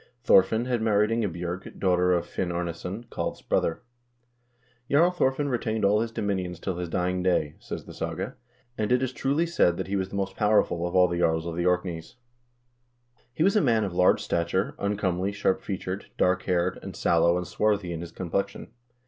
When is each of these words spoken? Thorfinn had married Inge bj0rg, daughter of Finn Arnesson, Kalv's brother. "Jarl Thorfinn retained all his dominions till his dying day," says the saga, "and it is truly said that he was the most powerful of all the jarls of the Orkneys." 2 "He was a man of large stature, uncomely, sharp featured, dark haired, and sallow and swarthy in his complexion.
Thorfinn 0.23 0.65
had 0.65 0.81
married 0.81 1.11
Inge 1.11 1.27
bj0rg, 1.31 1.77
daughter 1.77 2.11
of 2.11 2.25
Finn 2.25 2.49
Arnesson, 2.49 3.05
Kalv's 3.11 3.43
brother. 3.43 3.83
"Jarl 4.89 5.11
Thorfinn 5.11 5.47
retained 5.47 5.85
all 5.85 5.99
his 6.01 6.09
dominions 6.09 6.59
till 6.59 6.77
his 6.79 6.89
dying 6.89 7.21
day," 7.21 7.53
says 7.59 7.85
the 7.85 7.93
saga, 7.93 8.35
"and 8.79 8.91
it 8.91 9.03
is 9.03 9.13
truly 9.13 9.45
said 9.45 9.77
that 9.77 9.85
he 9.85 9.95
was 9.95 10.09
the 10.09 10.15
most 10.15 10.35
powerful 10.35 10.87
of 10.87 10.95
all 10.95 11.07
the 11.07 11.19
jarls 11.19 11.45
of 11.45 11.55
the 11.55 11.67
Orkneys." 11.67 12.15
2 13.15 13.25
"He 13.35 13.43
was 13.43 13.55
a 13.55 13.61
man 13.61 13.83
of 13.83 13.93
large 13.93 14.23
stature, 14.23 14.73
uncomely, 14.79 15.31
sharp 15.31 15.61
featured, 15.61 16.07
dark 16.17 16.41
haired, 16.45 16.79
and 16.81 16.95
sallow 16.95 17.37
and 17.37 17.45
swarthy 17.45 17.93
in 17.93 18.01
his 18.01 18.11
complexion. 18.11 18.69